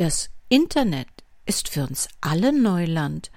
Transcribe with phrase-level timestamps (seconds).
[0.00, 1.08] Das Internet
[1.44, 3.30] ist für uns alle Neuland,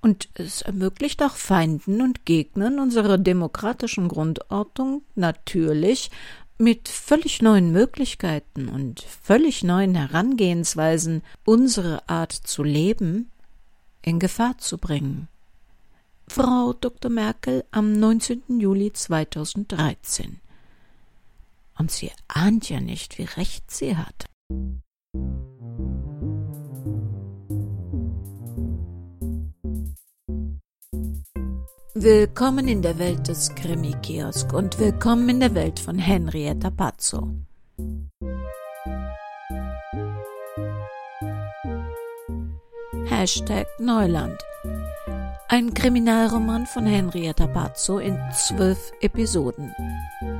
[0.00, 6.12] und es ermöglicht auch Feinden und Gegnern unserer demokratischen Grundordnung natürlich
[6.58, 13.28] mit völlig neuen Möglichkeiten und völlig neuen Herangehensweisen unsere Art zu leben
[14.00, 15.26] in Gefahr zu bringen.
[16.28, 17.10] Frau Dr.
[17.10, 18.60] Merkel am 19.
[18.60, 20.38] Juli 2013.
[21.76, 24.26] Und sie ahnt ja nicht, wie recht sie hat.
[32.02, 37.28] Willkommen in der Welt des Krimi-Kiosk und willkommen in der Welt von Henrietta Pazzo.
[43.04, 44.40] Hashtag Neuland.
[45.48, 49.74] Ein Kriminalroman von Henrietta Pazzo in zwölf Episoden.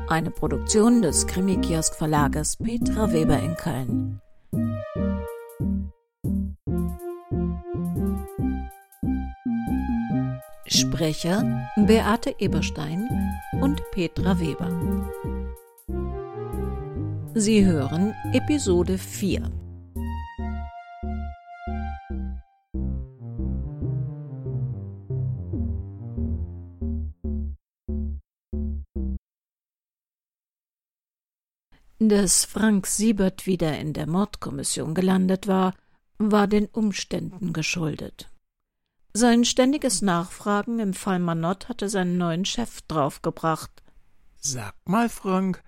[0.09, 4.23] Eine Produktion des Krimi-Kiosk Verlages Petra Weber in Köln.
[10.81, 13.07] Sprecher Beate Eberstein
[13.61, 14.71] und Petra Weber.
[17.35, 19.51] Sie hören Episode 4.
[31.99, 35.75] Dass Frank Siebert wieder in der Mordkommission gelandet war,
[36.17, 38.31] war den Umständen geschuldet.
[39.13, 43.83] Sein ständiges Nachfragen im Fall Manott hatte seinen neuen Chef draufgebracht.
[44.37, 45.65] Sag mal, Frank,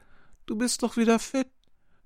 [0.46, 1.48] du bist doch wieder fit.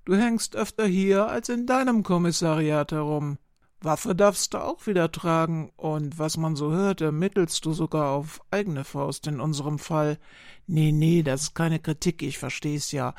[0.05, 3.37] Du hängst öfter hier als in deinem Kommissariat herum.
[3.79, 8.41] Waffe darfst du auch wieder tragen, und was man so hört, ermittelst du sogar auf
[8.49, 10.17] eigene Faust in unserem Fall.
[10.65, 13.13] Nee, nee, das ist keine Kritik, ich versteh's ja.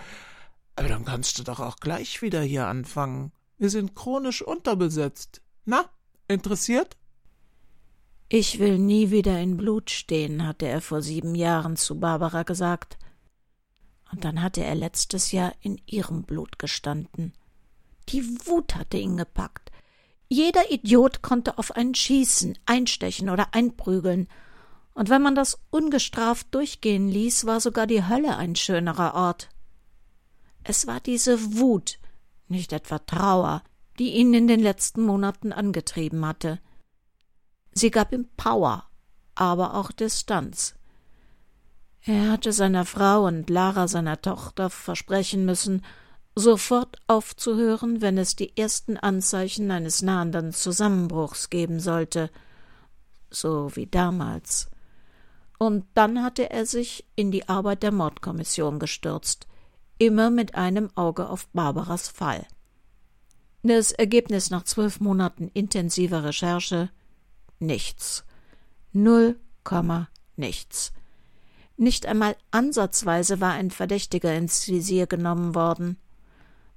[0.74, 3.30] Aber dann kannst du doch auch gleich wieder hier anfangen.
[3.58, 5.42] Wir sind chronisch unterbesetzt.
[5.64, 5.84] Na,
[6.26, 6.96] interessiert?
[8.30, 12.98] Ich will nie wieder in Blut stehen, hatte er vor sieben Jahren zu Barbara gesagt.
[14.12, 17.32] Und dann hatte er letztes Jahr in ihrem Blut gestanden.
[18.10, 19.72] Die Wut hatte ihn gepackt.
[20.28, 24.28] Jeder Idiot konnte auf einen schießen, einstechen oder einprügeln.
[24.92, 29.48] Und wenn man das ungestraft durchgehen ließ, war sogar die Hölle ein schönerer Ort.
[30.64, 31.98] Es war diese Wut,
[32.46, 33.62] nicht etwa Trauer,
[33.98, 36.60] die ihn in den letzten Monaten angetrieben hatte.
[37.78, 38.86] Sie gab ihm Power,
[39.36, 40.74] aber auch Distanz.
[42.02, 45.84] Er hatte seiner Frau und Lara seiner Tochter versprechen müssen,
[46.34, 52.30] sofort aufzuhören, wenn es die ersten Anzeichen eines nahenden Zusammenbruchs geben sollte,
[53.30, 54.68] so wie damals.
[55.60, 59.46] Und dann hatte er sich in die Arbeit der Mordkommission gestürzt,
[59.98, 62.44] immer mit einem Auge auf Barbaras Fall.
[63.62, 66.90] Das Ergebnis nach zwölf Monaten intensiver Recherche
[67.60, 68.24] nichts.
[68.92, 70.92] Null Komma nichts.
[71.76, 75.98] Nicht einmal ansatzweise war ein Verdächtiger ins Visier genommen worden.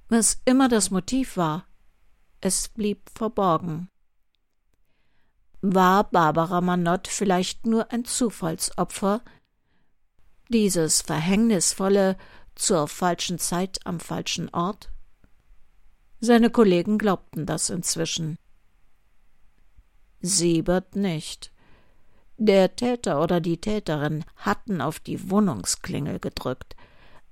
[0.08, 1.66] Was immer das Motiv war,
[2.40, 3.88] es blieb verborgen.
[5.60, 9.22] War Barbara Manott vielleicht nur ein Zufallsopfer?
[10.48, 12.16] Dieses verhängnisvolle
[12.54, 14.90] zur falschen Zeit am falschen Ort?
[16.20, 18.36] Seine Kollegen glaubten das inzwischen.
[20.22, 21.52] Siebert nicht.
[22.38, 26.76] Der Täter oder die Täterin hatten auf die Wohnungsklingel gedrückt.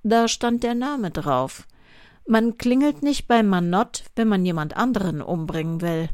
[0.03, 1.67] Da stand der Name drauf.
[2.27, 6.09] Man klingelt nicht bei Manott, wenn man jemand anderen umbringen will.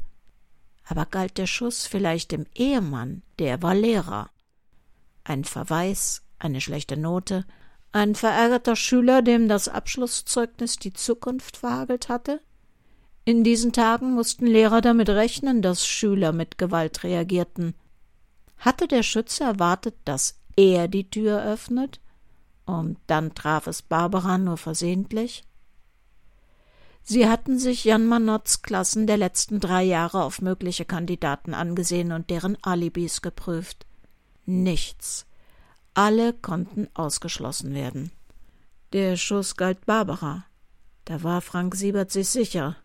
[0.88, 4.30] Aber galt der Schuss vielleicht dem Ehemann, der war Lehrer.
[5.24, 7.46] Ein Verweis, eine schlechte Note,
[7.92, 12.42] ein verärgerter Schüler, dem das Abschlusszeugnis die Zukunft verhagelt hatte?
[13.28, 17.74] In diesen Tagen mussten Lehrer damit rechnen, dass Schüler mit Gewalt reagierten.
[18.58, 22.00] Hatte der Schütze erwartet, dass er die Tür öffnet?
[22.66, 25.44] Und dann traf es Barbara nur versehentlich?
[27.04, 32.30] Sie hatten sich Jan Manotts Klassen der letzten drei Jahre auf mögliche Kandidaten angesehen und
[32.30, 33.86] deren Alibis geprüft.
[34.46, 35.26] Nichts.
[35.94, 38.10] Alle konnten ausgeschlossen werden.
[38.94, 40.46] Der Schuss galt Barbara.
[41.04, 42.78] Da war Frank Siebert sich sicher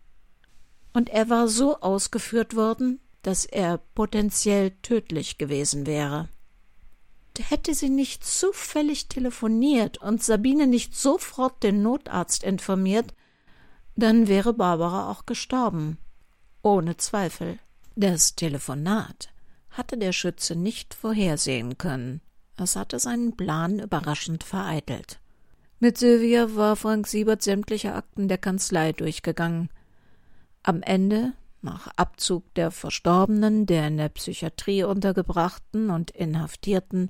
[0.93, 6.29] und er war so ausgeführt worden, dass er potenziell tödlich gewesen wäre.
[7.39, 13.13] Hätte sie nicht zufällig telefoniert und Sabine nicht sofort den Notarzt informiert,
[13.95, 15.97] dann wäre Barbara auch gestorben.
[16.61, 17.57] Ohne Zweifel.
[17.95, 19.29] Das Telefonat
[19.69, 22.21] hatte der Schütze nicht vorhersehen können.
[22.55, 25.19] Es hatte seinen Plan überraschend vereitelt.
[25.79, 29.69] Mit Sylvia war Frank Siebert sämtliche Akten der Kanzlei durchgegangen.
[30.65, 37.09] Am Ende Nach Abzug der Verstorbenen, der in der Psychiatrie untergebrachten und Inhaftierten,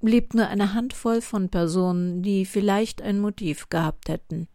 [0.00, 4.46] blieb nur eine Handvoll von Personen, die vielleicht ein Motiv gehabt hätten.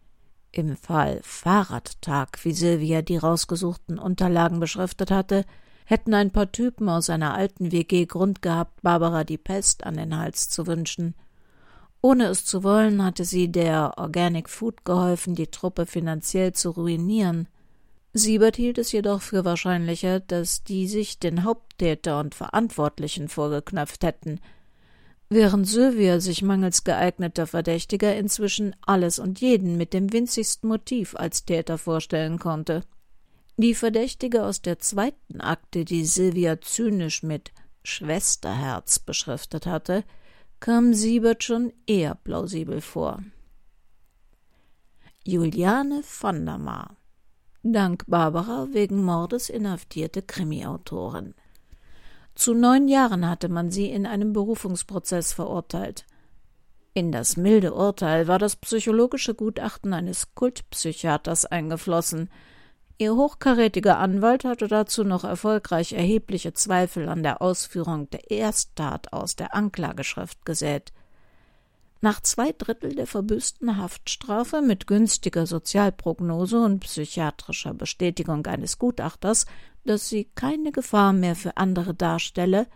[0.52, 5.44] Im Fall Fahrradtag, wie Silvia die rausgesuchten Unterlagen beschriftet hatte,
[5.86, 10.16] hätten ein paar Typen aus einer alten WG Grund gehabt, Barbara die Pest an den
[10.16, 11.16] Hals zu wünschen.
[12.02, 17.48] Ohne es zu wollen, hatte sie der Organic Food geholfen, die Truppe finanziell zu ruinieren.
[18.18, 24.40] Siebert hielt es jedoch für wahrscheinlicher, dass die sich den Haupttäter und Verantwortlichen vorgeknöpft hätten,
[25.30, 31.46] während Sylvia sich mangels geeigneter Verdächtiger inzwischen alles und jeden mit dem winzigsten Motiv als
[31.46, 32.84] Täter vorstellen konnte.
[33.58, 37.52] Die Verdächtige aus der zweiten Akte, die Sylvia zynisch mit
[37.84, 40.04] Schwesterherz beschriftet hatte,
[40.60, 43.24] kam Siebert schon eher plausibel vor.
[45.24, 46.97] Juliane von der Maar
[47.74, 51.34] dank Barbara wegen Mordes inhaftierte Krimiautorin.
[52.36, 56.06] Zu neun Jahren hatte man sie in einem Berufungsprozess verurteilt.
[56.94, 62.30] In das milde Urteil war das psychologische Gutachten eines Kultpsychiaters eingeflossen.
[62.98, 69.36] Ihr hochkarätiger Anwalt hatte dazu noch erfolgreich erhebliche Zweifel an der Ausführung der Ersttat aus
[69.36, 70.92] der Anklageschrift gesät.
[72.00, 79.46] Nach zwei Drittel der verbüßten Haftstrafe mit günstiger Sozialprognose und psychiatrischer Bestätigung eines Gutachters,
[79.84, 82.68] dass sie keine Gefahr mehr für andere darstelle,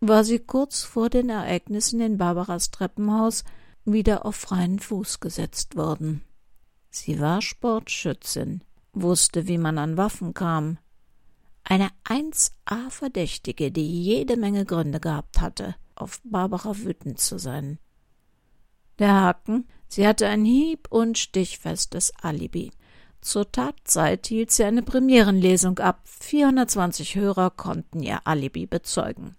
[0.00, 3.44] war sie kurz vor den Ereignissen in Barbaras Treppenhaus
[3.84, 6.22] wieder auf freien Fuß gesetzt worden.
[6.90, 8.62] Sie war Sportschützin,
[8.92, 10.78] wusste, wie man an Waffen kam.
[11.64, 17.78] Eine 1A Verdächtige, die jede Menge Gründe gehabt hatte, auf Barbara wütend zu sein.
[18.98, 22.72] Der Haken, sie hatte ein hieb- und stichfestes Alibi.
[23.20, 26.00] Zur Tatzeit hielt sie eine Premierenlesung ab.
[26.04, 29.36] 420 Hörer konnten ihr Alibi bezeugen.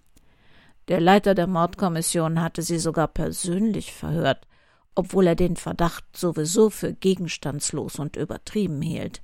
[0.88, 4.48] Der Leiter der Mordkommission hatte sie sogar persönlich verhört,
[4.96, 9.22] obwohl er den Verdacht sowieso für gegenstandslos und übertrieben hielt.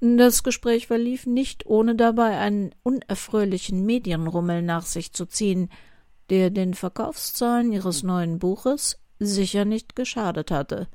[0.00, 5.70] Das Gespräch verlief nicht, ohne dabei einen unerfröhlichen Medienrummel nach sich zu ziehen,
[6.30, 10.88] der den Verkaufszahlen ihres neuen Buches sicher nicht geschadet hatte.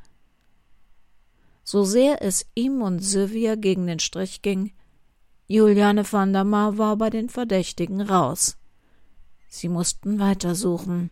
[1.63, 4.73] So sehr es ihm und Sylvia gegen den Strich ging,
[5.47, 8.57] Juliane van der war bei den Verdächtigen raus.
[9.49, 11.11] Sie mussten weitersuchen.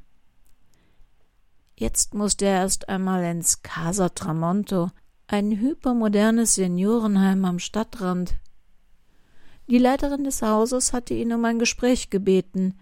[1.75, 4.91] Jetzt musste er erst einmal ins Casa Tramonto,
[5.27, 8.35] ein hypermodernes Seniorenheim am Stadtrand.
[9.69, 12.79] Die Leiterin des Hauses hatte ihn um ein Gespräch gebeten,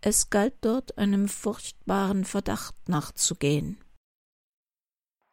[0.00, 3.82] es galt dort einem furchtbaren Verdacht nachzugehen.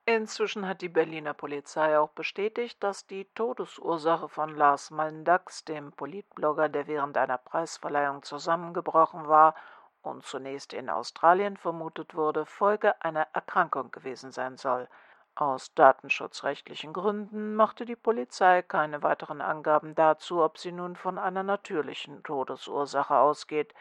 [0.06, 6.68] Inzwischen hat die Berliner Polizei auch bestätigt, dass die Todesursache von Lars Mallendax, dem Politblogger,
[6.68, 9.56] der während einer Preisverleihung zusammengebrochen war
[10.02, 14.90] und zunächst in Australien vermutet wurde, Folge einer Erkrankung gewesen sein soll.
[15.36, 21.44] Aus datenschutzrechtlichen Gründen machte die Polizei keine weiteren Angaben dazu, ob sie nun von einer
[21.44, 23.74] natürlichen Todesursache ausgeht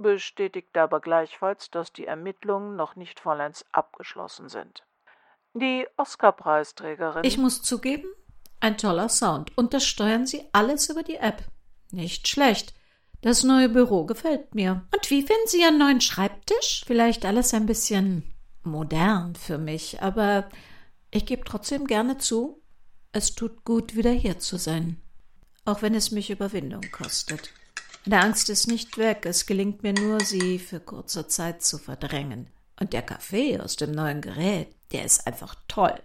[0.00, 4.84] bestätigt aber gleichfalls, dass die Ermittlungen noch nicht vollends abgeschlossen sind.
[5.54, 7.24] Die Oscar-Preisträgerin.
[7.24, 8.08] Ich muss zugeben,
[8.60, 9.56] ein toller Sound.
[9.56, 11.42] Und das steuern Sie alles über die App.
[11.90, 12.74] Nicht schlecht.
[13.22, 14.86] Das neue Büro gefällt mir.
[14.94, 16.84] Und wie finden Sie Ihren neuen Schreibtisch?
[16.86, 20.48] Vielleicht alles ein bisschen modern für mich, aber
[21.10, 22.62] ich gebe trotzdem gerne zu,
[23.12, 25.00] es tut gut, wieder hier zu sein.
[25.64, 27.52] Auch wenn es mich Überwindung kostet.
[28.06, 32.50] Meine Angst ist nicht weg, es gelingt mir nur, sie für kurze Zeit zu verdrängen.
[32.80, 36.00] Und der Kaffee aus dem neuen Gerät, der ist einfach toll.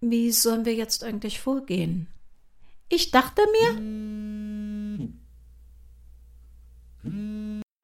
[0.00, 2.08] Wie sollen wir jetzt eigentlich vorgehen?
[2.88, 3.70] Ich dachte mir.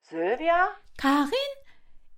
[0.03, 0.69] Sylvia?
[0.97, 1.31] Karin?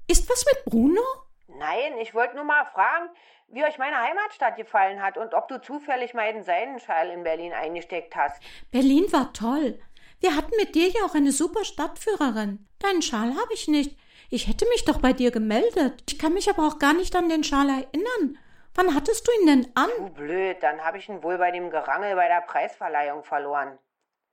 [0.06, 1.00] Ist was mit Bruno?
[1.48, 3.08] Nein, ich wollte nur mal fragen,
[3.48, 7.52] wie euch meine Heimatstadt gefallen hat und ob du zufällig mal den Seidenschal in Berlin
[7.54, 8.42] eingesteckt hast.
[8.70, 9.80] Berlin war toll.
[10.22, 12.64] Wir hatten mit dir ja auch eine super Stadtführerin.
[12.78, 13.98] Deinen Schal habe ich nicht.
[14.30, 16.04] Ich hätte mich doch bei dir gemeldet.
[16.08, 18.38] Ich kann mich aber auch gar nicht an den Schal erinnern.
[18.76, 19.90] Wann hattest du ihn denn an?
[19.98, 23.78] Du blöd, dann habe ich ihn wohl bei dem Gerangel bei der Preisverleihung verloren.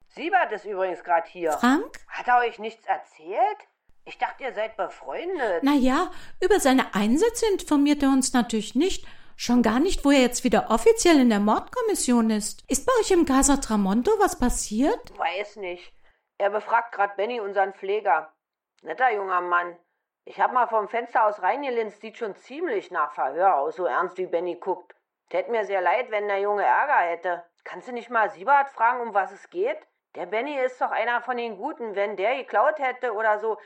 [0.09, 1.53] Siebert ist übrigens gerade hier.
[1.53, 1.97] Frank?
[2.07, 3.57] Hat er euch nichts erzählt?
[4.05, 5.63] Ich dachte, ihr seid befreundet.
[5.63, 9.05] Na ja, über seine Einsätze informiert er uns natürlich nicht.
[9.41, 12.69] Schon gar nicht, wo er jetzt wieder offiziell in der Mordkommission ist.
[12.69, 15.17] Ist bei euch im Casa Tramonto was passiert?
[15.17, 15.93] Weiß nicht.
[16.37, 18.33] Er befragt gerade Benny, unseren Pfleger.
[18.81, 19.77] Netter junger Mann.
[20.25, 24.17] Ich hab mal vom Fenster aus reingelinst, sieht schon ziemlich nach Verhör aus, so ernst
[24.17, 24.93] wie Benny guckt.
[25.29, 27.45] Tät mir sehr leid, wenn der Junge Ärger hätte.
[27.63, 29.77] Kannst du nicht mal Siebert fragen, um was es geht?
[30.15, 31.95] Der Benny ist doch einer von den Guten.
[31.95, 33.57] Wenn der geklaut hätte oder so,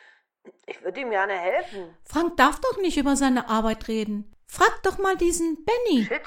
[0.67, 1.97] ich würde ihm gerne helfen.
[2.03, 4.29] Frank darf doch nicht über seine Arbeit reden.
[4.53, 6.05] Frag doch mal diesen Benny.
[6.05, 6.21] Shit,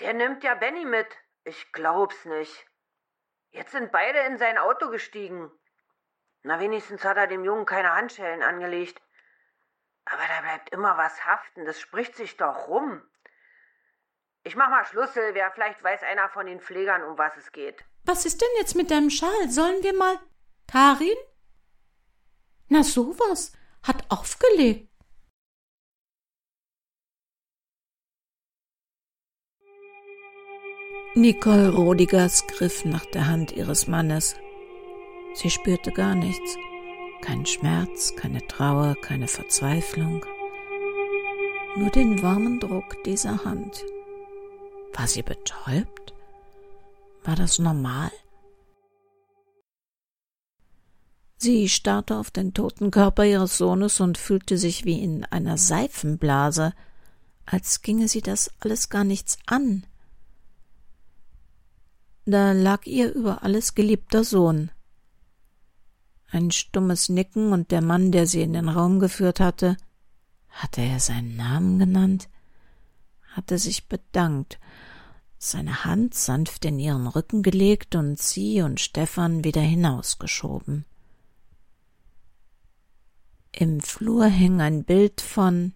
[0.00, 1.06] der nimmt ja Benny mit.
[1.44, 2.66] Ich glaub's nicht.
[3.52, 5.52] Jetzt sind beide in sein Auto gestiegen.
[6.42, 9.00] Na, wenigstens hat er dem Jungen keine Handschellen angelegt.
[10.04, 11.64] Aber da bleibt immer was haften.
[11.64, 13.00] Das spricht sich doch rum.
[14.42, 15.52] Ich mach mal Schluss, Silvia.
[15.52, 17.84] Vielleicht weiß einer von den Pflegern, um was es geht.
[18.04, 19.48] Was ist denn jetzt mit deinem Schal?
[19.48, 20.18] Sollen wir mal.
[20.66, 21.16] Karin?
[22.66, 23.52] Na sowas.
[23.84, 24.90] Hat aufgelegt.
[31.24, 34.36] Nicole Rodigers griff nach der Hand ihres Mannes.
[35.32, 36.58] Sie spürte gar nichts.
[37.22, 40.22] Keinen Schmerz, keine Trauer, keine Verzweiflung.
[41.76, 43.86] Nur den warmen Druck dieser Hand.
[44.92, 46.12] War sie betäubt?
[47.22, 48.12] War das normal?
[51.38, 56.74] Sie starrte auf den toten Körper ihres Sohnes und fühlte sich wie in einer Seifenblase,
[57.46, 59.86] als ginge sie das alles gar nichts an.
[62.26, 64.70] Da lag ihr über alles geliebter Sohn.
[66.30, 69.76] Ein stummes Nicken und der Mann, der sie in den Raum geführt hatte,
[70.48, 72.28] hatte er seinen Namen genannt,
[73.34, 74.58] hatte sich bedankt,
[75.38, 80.86] seine Hand sanft in ihren Rücken gelegt und sie und Stefan wieder hinausgeschoben.
[83.52, 85.74] Im Flur hing ein Bild von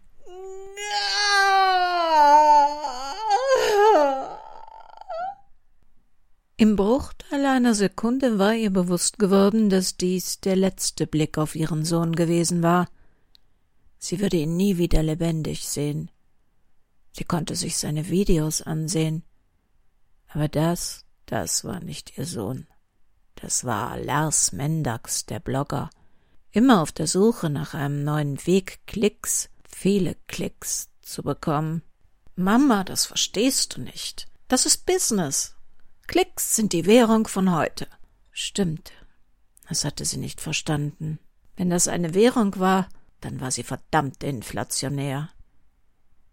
[6.61, 11.85] Im Bruchteil einer Sekunde war ihr bewusst geworden, dass dies der letzte Blick auf ihren
[11.85, 12.89] Sohn gewesen war.
[14.01, 16.11] Sie würde ihn nie wieder lebendig sehen.
[17.13, 19.23] Sie konnte sich seine Videos ansehen.
[20.27, 22.67] Aber das, das war nicht ihr Sohn.
[23.37, 25.91] Das war Lars Mendax, der Blogger.
[26.51, 31.83] Immer auf der Suche nach einem neuen Weg, Klicks, viele Klicks zu bekommen.
[32.35, 34.27] Mama, das verstehst du nicht.
[34.49, 35.55] Das ist Business.
[36.09, 37.87] Klicks sind die Währung von heute.
[38.33, 38.93] Stimmt.
[39.69, 41.19] Das hatte sie nicht verstanden.
[41.55, 42.89] Wenn das eine Währung war,
[43.21, 45.29] dann war sie verdammt inflationär.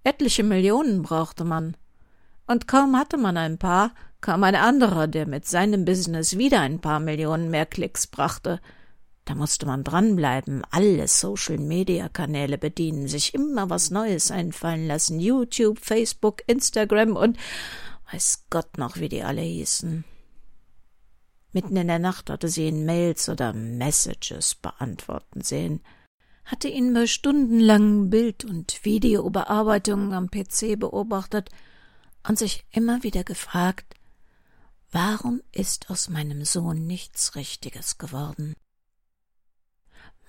[0.05, 1.75] Etliche Millionen brauchte man.
[2.48, 6.79] Und kaum hatte man ein paar, kam ein anderer, der mit seinem Business wieder ein
[6.79, 8.62] paar Millionen mehr Klicks brachte.
[9.25, 16.44] Da musste man dranbleiben, alle Social-Media-Kanäle bedienen, sich immer was Neues einfallen lassen, YouTube, Facebook,
[16.48, 17.38] Instagram und
[18.12, 20.04] Weiß Gott noch, wie die alle hießen.
[21.52, 25.82] Mitten in der Nacht hatte sie ihn Mails oder Messages beantworten sehen,
[26.44, 31.50] hatte ihn bei stundenlangen Bild- und Videobearbeitungen am PC beobachtet
[32.28, 33.96] und sich immer wieder gefragt,
[34.92, 38.56] warum ist aus meinem Sohn nichts Richtiges geworden?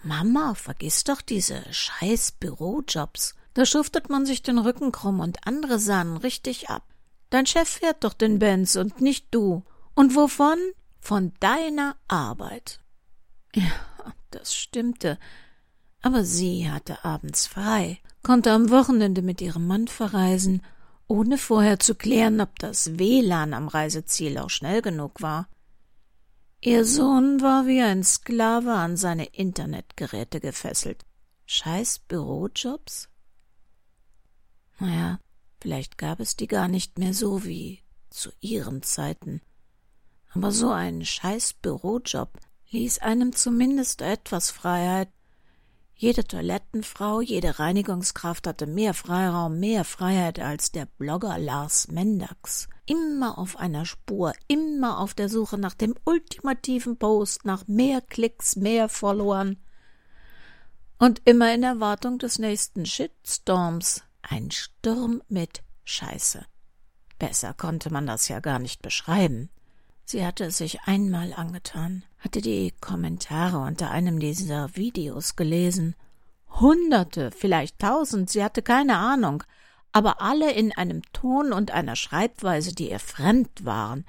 [0.03, 3.35] Mama, vergiss doch diese scheiß Bürojobs.
[3.55, 6.85] Da schuftet man sich den Rücken krumm und andere sahen richtig ab.
[7.31, 9.65] Dein Chef fährt doch den Benz und nicht du.
[9.95, 10.59] Und wovon?
[11.01, 12.81] Von deiner Arbeit.
[13.55, 13.73] Ja,
[14.31, 15.19] das stimmte.
[16.03, 20.63] Aber sie hatte abends frei, konnte am Wochenende mit ihrem Mann verreisen,
[21.09, 25.49] ohne vorher zu klären, ob das WLAN am Reiseziel auch schnell genug war.
[26.61, 31.05] Ihr Sohn war wie ein Sklave an seine Internetgeräte gefesselt.
[31.47, 33.09] Scheiß Bürojobs?
[34.79, 35.21] Naja,
[35.67, 39.41] Vielleicht gab es die gar nicht mehr so wie zu ihren Zeiten.
[40.33, 42.39] Aber so ein scheiß Bürojob
[42.71, 45.09] ließ einem zumindest etwas Freiheit.
[45.97, 52.69] Jede Toilettenfrau, jede Reinigungskraft hatte mehr Freiraum, mehr Freiheit als der Blogger Lars Mendax.
[52.87, 58.55] Immer auf einer Spur, immer auf der Suche nach dem ultimativen Post, nach mehr Klicks,
[58.55, 59.57] mehr Followern.
[61.01, 66.45] Und immer in Erwartung des nächsten Shitstorms, ein Sturm mit Scheiße.
[67.19, 69.51] Besser konnte man das ja gar nicht beschreiben.
[70.05, 75.97] Sie hatte es sich einmal angetan, hatte die Kommentare unter einem dieser Videos gelesen.
[76.49, 79.43] Hunderte, vielleicht tausend, sie hatte keine Ahnung,
[79.93, 84.05] aber alle in einem Ton und einer Schreibweise, die ihr fremd waren.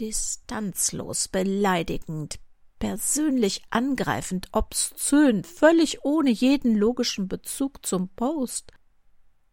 [0.00, 2.38] Distanzlos, beleidigend,
[2.78, 8.72] persönlich angreifend, obszön, völlig ohne jeden logischen Bezug zum Post.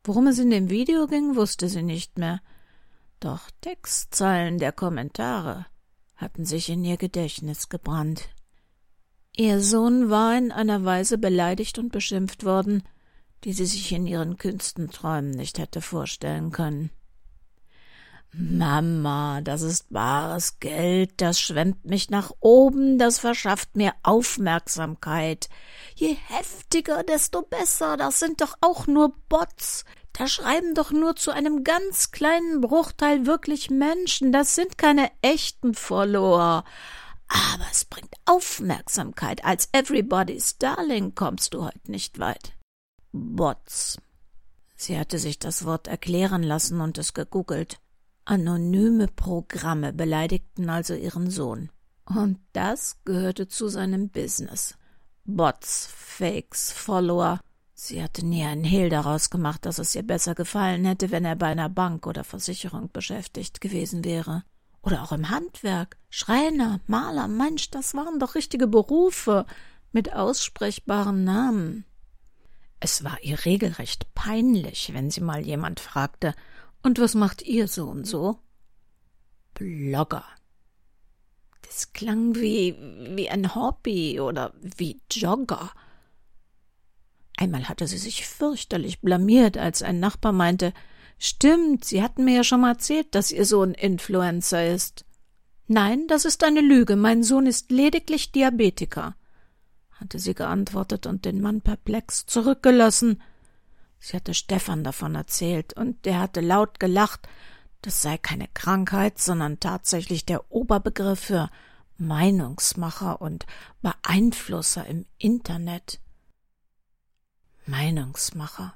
[0.04, 2.42] Worum es in dem Video ging, wusste sie nicht mehr.
[3.20, 5.66] Doch Textzeilen der Kommentare
[6.16, 8.30] hatten sich in ihr Gedächtnis gebrannt.
[9.36, 12.84] Ihr Sohn war in einer Weise beleidigt und beschimpft worden,
[13.44, 16.92] die sie sich in ihren kühnsten Träumen nicht hätte vorstellen können.
[18.32, 25.50] Mama, das ist bares Geld, das schwemmt mich nach oben, das verschafft mir Aufmerksamkeit.
[25.96, 29.84] Je heftiger, desto besser, das sind doch auch nur Bots.
[30.14, 35.74] Da schreiben doch nur zu einem ganz kleinen Bruchteil wirklich Menschen, das sind keine echten
[35.74, 36.66] Follower.
[37.28, 39.44] Aber es bringt Aufmerksamkeit.
[39.44, 42.54] Als Everybody's Darling kommst du heute nicht weit.
[43.12, 43.98] Bots.
[44.76, 47.80] Sie hatte sich das Wort erklären lassen und es gegoogelt.
[48.30, 51.72] Anonyme Programme beleidigten also ihren Sohn.
[52.06, 54.78] Und das gehörte zu seinem Business.
[55.26, 57.40] Bots, Fakes, Follower.
[57.74, 61.36] Sie hatte nie einen Hehl daraus gemacht, dass es ihr besser gefallen hätte, wenn er
[61.36, 64.44] bei einer Bank oder Versicherung beschäftigt gewesen wäre.
[64.84, 65.98] Oder auch im Handwerk.
[66.12, 69.48] Schreiner, Maler, Mensch, das waren doch richtige Berufe
[69.92, 71.84] mit aussprechbaren Namen.
[72.80, 76.36] Es war ihr regelrecht peinlich, wenn sie mal jemand fragte,
[76.84, 78.40] und was macht ihr so und so?
[79.54, 80.26] Blogger.
[81.62, 82.76] Das klang wie,
[83.16, 85.72] wie ein Hobby oder wie Jogger.
[87.38, 90.74] Einmal hatte sie sich fürchterlich blamiert, als ein Nachbar meinte,
[91.22, 95.06] Stimmt, Sie hatten mir ja schon mal erzählt, dass Ihr Sohn Influencer ist.
[95.68, 96.96] Nein, das ist eine Lüge.
[96.96, 99.16] Mein Sohn ist lediglich Diabetiker,
[99.92, 103.22] hatte sie geantwortet und den Mann perplex zurückgelassen.
[104.00, 107.28] Sie hatte Stefan davon erzählt, und der hatte laut gelacht,
[107.82, 111.50] das sei keine Krankheit, sondern tatsächlich der Oberbegriff für
[111.98, 113.46] Meinungsmacher und
[113.82, 116.00] Beeinflusser im Internet.
[117.66, 118.74] Meinungsmacher,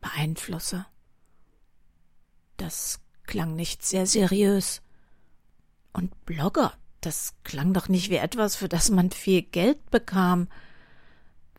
[0.00, 0.86] Beeinflusser.
[2.56, 4.82] Das klang nicht sehr seriös.
[5.92, 10.48] Und Blogger, das klang doch nicht wie etwas, für das man viel Geld bekam.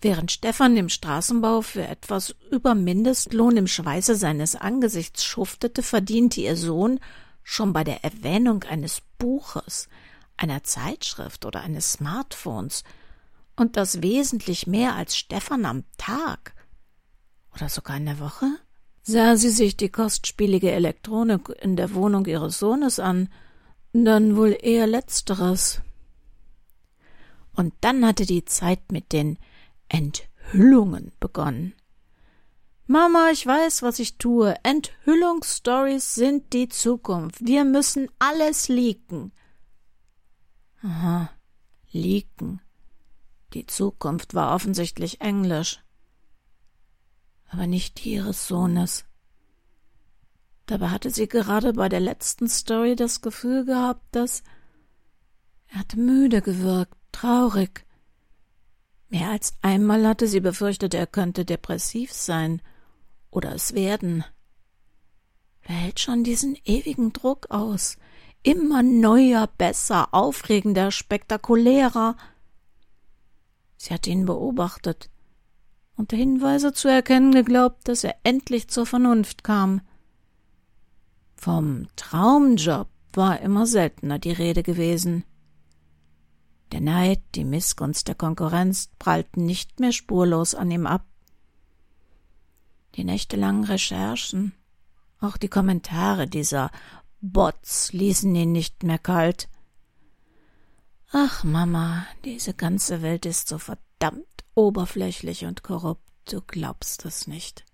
[0.01, 6.57] Während Stefan im Straßenbau für etwas über Mindestlohn im Schweiße seines Angesichts schuftete, verdiente ihr
[6.57, 6.99] Sohn
[7.43, 9.87] schon bei der Erwähnung eines Buches,
[10.37, 12.83] einer Zeitschrift oder eines Smartphones,
[13.55, 16.53] und das wesentlich mehr als Stefan am Tag
[17.55, 18.47] oder sogar in der Woche?
[19.01, 23.29] Sah sie sich die kostspielige Elektronik in der Wohnung ihres Sohnes an,
[23.93, 25.81] dann wohl eher letzteres.
[27.53, 29.37] Und dann hatte die Zeit mit den
[29.89, 31.73] Enthüllungen begonnen.
[32.87, 34.55] Mama, ich weiß, was ich tue.
[34.63, 37.43] Enthüllungsstories sind die Zukunft.
[37.43, 39.31] Wir müssen alles leaken.
[40.83, 41.29] Aha,
[41.91, 42.61] leaken.
[43.53, 45.83] Die Zukunft war offensichtlich Englisch.
[47.47, 49.05] Aber nicht die ihres Sohnes.
[50.67, 54.43] Dabei hatte sie gerade bei der letzten Story das Gefühl gehabt, dass
[55.67, 57.84] er hatte müde gewirkt, traurig.
[59.15, 62.61] Mehr als einmal hatte sie befürchtet, er könnte depressiv sein
[63.31, 64.25] oder es werden.
[65.61, 67.97] Wer hält schon diesen ewigen Druck aus?
[68.43, 72.17] Immer neuer, besser, aufregender, spektakulärer.
[73.77, 75.09] Sie hatte ihn beobachtet
[75.95, 79.79] und Hinweise zu erkennen geglaubt, dass er endlich zur Vernunft kam.
[81.37, 85.23] Vom Traumjob war immer seltener die Rede gewesen.
[86.71, 91.05] Der Neid, die Missgunst der Konkurrenz prallten nicht mehr spurlos an ihm ab.
[92.95, 94.53] Die nächtelangen Recherchen,
[95.19, 96.71] auch die Kommentare dieser
[97.21, 99.49] Bots ließen ihn nicht mehr kalt.
[101.11, 107.65] Ach, Mama, diese ganze Welt ist so verdammt oberflächlich und korrupt, du glaubst es nicht.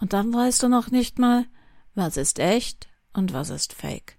[0.00, 1.46] Und dann weißt du noch nicht mal,
[1.94, 4.18] was ist echt und was ist fake.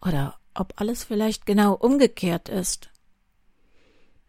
[0.00, 2.90] Oder ob alles vielleicht genau umgekehrt ist.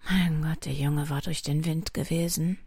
[0.10, 2.58] Mein Gott, der Junge war durch den Wind gewesen.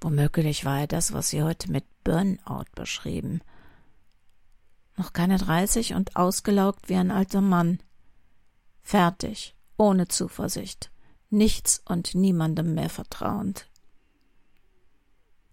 [0.00, 3.40] Womöglich war er das, was sie heute mit Burnout beschrieben.
[4.96, 7.80] Noch keine dreißig und ausgelaugt wie ein alter Mann.
[8.82, 10.90] Fertig, ohne Zuversicht,
[11.30, 13.68] nichts und niemandem mehr vertrauend.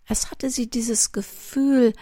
[0.06, 1.94] Es hatte sie dieses Gefühl,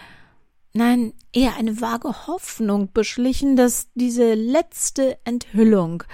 [0.74, 6.04] nein, eher eine vage Hoffnung beschlichen, dass diese letzte Enthüllung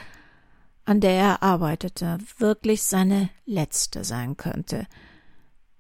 [0.89, 4.87] an der er arbeitete, wirklich seine letzte sein könnte,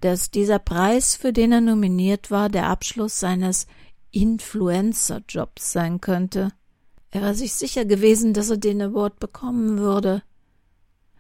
[0.00, 3.66] dass dieser Preis, für den er nominiert war, der Abschluss seines
[4.10, 6.50] Influencer-Jobs sein könnte.
[7.10, 10.22] Er war sich sicher gewesen, dass er den Award bekommen würde.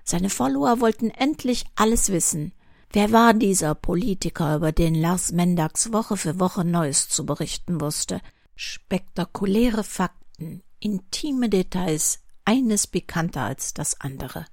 [0.04, 2.52] Seine Follower wollten endlich alles wissen.
[2.92, 8.20] Wer war dieser Politiker, über den Lars Mendax Woche für Woche Neues zu berichten wusste?
[8.54, 14.46] Spektakuläre Fakten, intime Details, eines bekannter als das andere.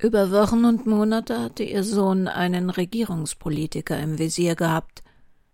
[0.00, 5.02] Über Wochen und Monate hatte ihr Sohn einen Regierungspolitiker im Visier gehabt,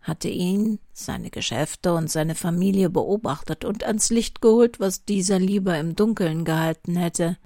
[0.03, 5.79] hatte ihn, seine Geschäfte und seine Familie beobachtet und ans Licht geholt, was dieser lieber
[5.79, 7.39] im Dunkeln gehalten hätte.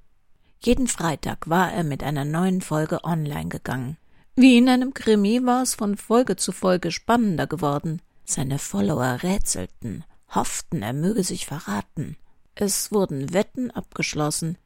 [0.65, 3.99] Jeden Freitag war er mit einer neuen Folge online gegangen.
[4.35, 8.03] Wie in einem Krimi war es von Folge zu Folge spannender geworden.
[8.25, 10.03] Seine Follower rätselten,
[10.35, 12.17] hofften, er möge sich verraten.
[12.61, 14.59] Es wurden Wetten abgeschlossen.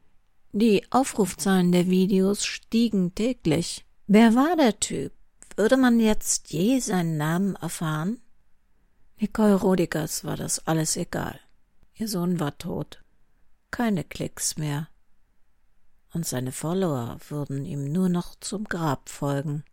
[0.51, 3.85] Die Aufrufzahlen der Videos stiegen täglich.
[4.07, 5.13] Wer war der Typ?
[5.57, 8.19] Würde man jetzt je seinen Namen erfahren?
[9.19, 11.39] Nicole Rodigers war das alles egal.
[11.93, 13.03] Ihr Sohn war tot.
[13.69, 14.87] Keine Klicks mehr.
[16.13, 19.63] Und seine Follower würden ihm nur noch zum Grab folgen.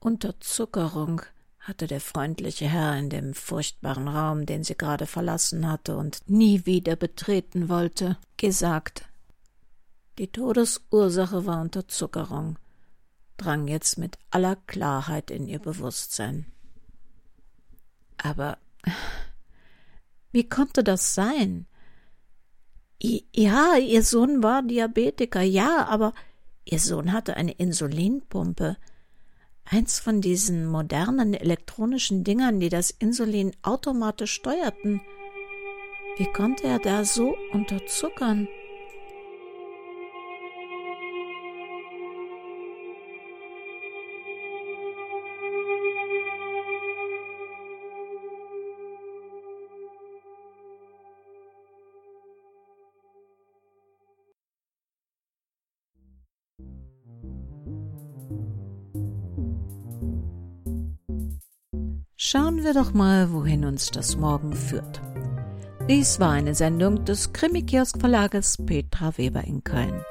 [0.00, 1.20] Unterzuckerung
[1.64, 6.64] hatte der freundliche Herr in dem furchtbaren Raum, den sie gerade verlassen hatte und nie
[6.66, 9.06] wieder betreten wollte, gesagt.
[10.18, 12.58] Die Todesursache war Unterzuckerung
[13.36, 16.46] drang jetzt mit aller Klarheit in ihr Bewusstsein.
[18.16, 18.58] Aber
[20.32, 21.66] wie konnte das sein?
[23.00, 26.14] Ja, ihr Sohn war Diabetiker, ja, aber
[26.64, 28.76] ihr Sohn hatte eine Insulinpumpe.
[29.64, 35.00] Eins von diesen modernen elektronischen Dingern, die das Insulin automatisch steuerten.
[36.18, 38.46] Wie konnte er da so unterzuckern?
[62.26, 65.02] Schauen wir doch mal, wohin uns das morgen führt.
[65.90, 70.02] Dies war eine Sendung des Krimi-Kiosk-Verlages Petra Weber in Köln.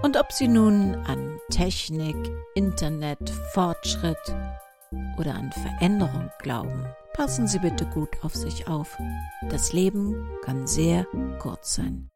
[0.00, 2.16] Und ob Sie nun an Technik,
[2.54, 4.16] Internet, Fortschritt
[5.18, 8.96] oder an Veränderung glauben, passen Sie bitte gut auf sich auf.
[9.50, 11.04] Das Leben kann sehr
[11.40, 12.08] kurz sein.